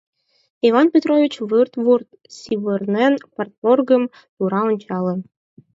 —Иван 0.67 0.87
Петрович 0.93 1.33
вырт-вурт 1.49 2.09
савырнен, 2.37 3.13
парторгым 3.35 4.03
тура 4.35 4.61
ончале. 4.69 5.15